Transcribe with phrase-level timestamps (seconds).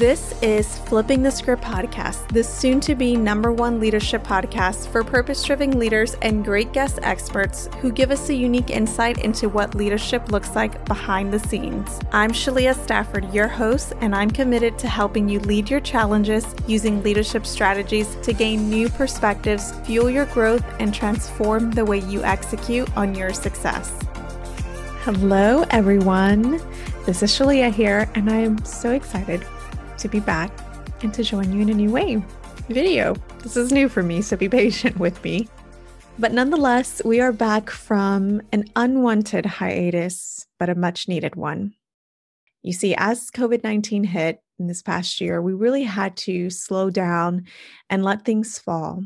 [0.00, 5.04] This is Flipping the Script podcast, the soon to be number one leadership podcast for
[5.04, 9.74] purpose driven leaders and great guest experts who give us a unique insight into what
[9.74, 12.00] leadership looks like behind the scenes.
[12.12, 17.02] I'm Shalia Stafford, your host, and I'm committed to helping you lead your challenges using
[17.02, 22.88] leadership strategies to gain new perspectives, fuel your growth, and transform the way you execute
[22.96, 23.92] on your success.
[25.02, 26.52] Hello, everyone.
[27.04, 29.44] This is Shalia here, and I am so excited
[30.00, 30.50] to be back
[31.02, 32.22] and to join you in a new way
[32.68, 33.14] video.
[33.42, 35.48] This is new for me, so be patient with me.
[36.18, 41.74] But nonetheless, we are back from an unwanted hiatus, but a much needed one.
[42.62, 46.90] You see, as COVID 19 hit in this past year, we really had to slow
[46.90, 47.46] down
[47.88, 49.02] and let things fall.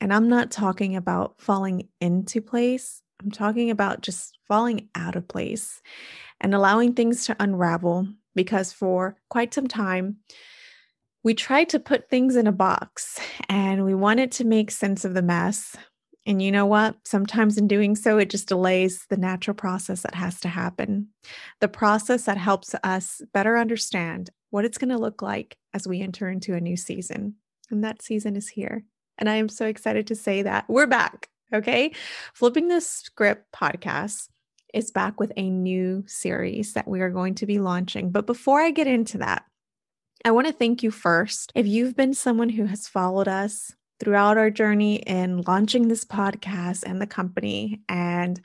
[0.00, 5.28] And I'm not talking about falling into place, I'm talking about just falling out of
[5.28, 5.80] place
[6.40, 10.18] and allowing things to unravel because for quite some time,
[11.24, 15.14] we tried to put things in a box and we wanted to make sense of
[15.14, 15.74] the mess.
[16.24, 16.96] And you know what?
[17.04, 21.08] Sometimes in doing so, it just delays the natural process that has to happen.
[21.60, 26.00] The process that helps us better understand what it's going to look like as we
[26.00, 27.34] enter into a new season.
[27.70, 28.84] And that season is here.
[29.18, 31.28] And I am so excited to say that we're back.
[31.52, 31.92] Okay.
[32.34, 34.28] Flipping the Script podcast
[34.74, 38.10] is back with a new series that we are going to be launching.
[38.10, 39.44] But before I get into that,
[40.24, 41.52] I want to thank you first.
[41.54, 46.82] If you've been someone who has followed us throughout our journey in launching this podcast
[46.84, 48.40] and the company, and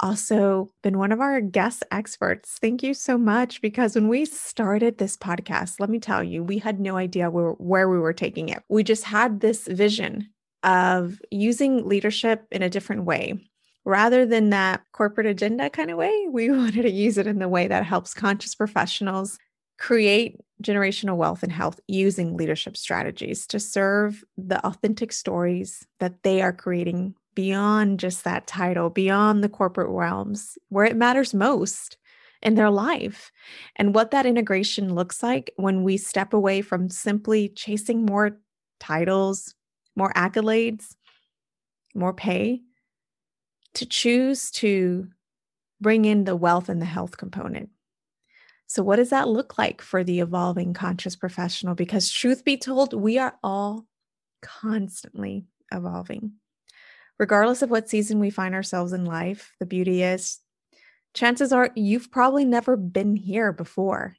[0.00, 2.58] also been one of our guest experts.
[2.60, 6.58] Thank you so much because when we started this podcast, let me tell you, we
[6.58, 8.62] had no idea where, where we were taking it.
[8.68, 10.30] We just had this vision
[10.62, 13.38] of using leadership in a different way
[13.86, 17.48] rather than that corporate agenda kind of way, we wanted to use it in the
[17.48, 19.38] way that helps conscious professionals
[19.78, 26.42] create generational wealth and health using leadership strategies to serve the authentic stories that they
[26.42, 31.98] are creating beyond just that title, beyond the corporate realms, where it matters most
[32.42, 33.30] in their life.
[33.76, 38.38] And what that integration looks like when we step away from simply chasing more
[38.80, 39.54] titles,
[39.94, 40.94] more accolades,
[41.94, 42.62] more pay,
[43.76, 45.08] to choose to
[45.80, 47.70] bring in the wealth and the health component.
[48.66, 51.74] So, what does that look like for the evolving conscious professional?
[51.74, 53.86] Because, truth be told, we are all
[54.42, 56.32] constantly evolving.
[57.18, 60.40] Regardless of what season we find ourselves in life, the beauty is
[61.14, 64.16] chances are you've probably never been here before.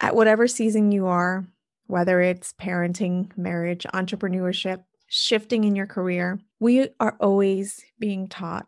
[0.00, 1.46] At whatever season you are,
[1.86, 8.66] whether it's parenting, marriage, entrepreneurship, shifting in your career, we are always being taught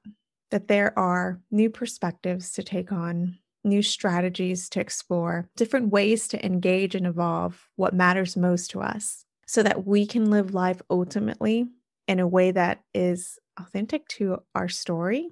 [0.51, 6.45] that there are new perspectives to take on, new strategies to explore, different ways to
[6.45, 11.67] engage and evolve what matters most to us so that we can live life ultimately
[12.09, 15.29] in a way that is authentic to our story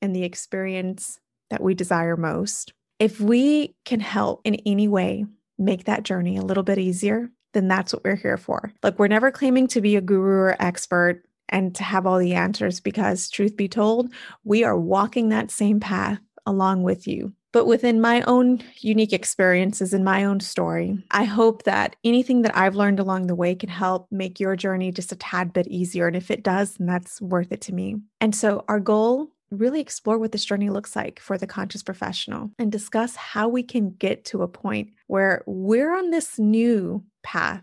[0.00, 1.18] and the experience
[1.50, 2.72] that we desire most.
[2.98, 5.26] If we can help in any way
[5.58, 8.72] make that journey a little bit easier, then that's what we're here for.
[8.82, 12.34] Like, we're never claiming to be a guru or expert and to have all the
[12.34, 14.12] answers because, truth be told,
[14.44, 17.32] we are walking that same path along with you.
[17.52, 22.56] But within my own unique experiences and my own story, I hope that anything that
[22.56, 26.08] I've learned along the way can help make your journey just a tad bit easier.
[26.08, 27.98] And if it does, then that's worth it to me.
[28.20, 32.50] And so, our goal really explore what this journey looks like for the conscious professional
[32.58, 37.62] and discuss how we can get to a point where we're on this new path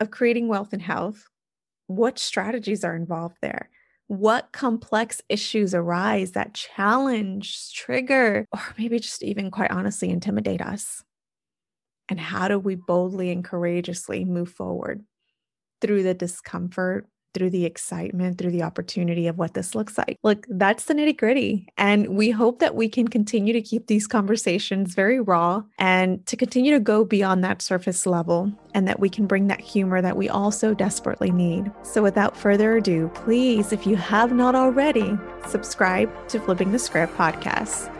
[0.00, 1.28] of creating wealth and health.
[1.86, 3.70] What strategies are involved there?
[4.06, 11.04] What complex issues arise that challenge, trigger, or maybe just even quite honestly intimidate us?
[12.08, 15.04] And how do we boldly and courageously move forward
[15.80, 20.18] through the discomfort, through the excitement, through the opportunity of what this looks like.
[20.22, 21.68] Look, that's the nitty gritty.
[21.76, 26.36] And we hope that we can continue to keep these conversations very raw and to
[26.36, 30.16] continue to go beyond that surface level and that we can bring that humor that
[30.16, 31.70] we all so desperately need.
[31.82, 35.18] So, without further ado, please, if you have not already,
[35.48, 37.90] subscribe to Flipping the Script podcast.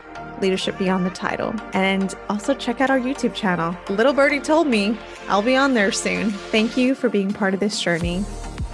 [0.40, 1.54] Leadership Beyond the Title.
[1.72, 3.76] And also check out our YouTube channel.
[3.88, 4.96] Little Birdie told me
[5.28, 6.30] I'll be on there soon.
[6.30, 8.24] Thank you for being part of this journey.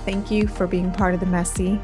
[0.07, 1.81] Thank you for being part of the messy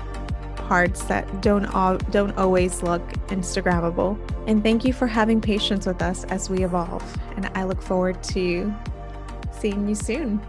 [0.54, 4.16] parts that don't all, don't always look Instagrammable.
[4.46, 7.02] And thank you for having patience with us as we evolve.
[7.36, 8.72] And I look forward to
[9.50, 10.40] seeing you soon.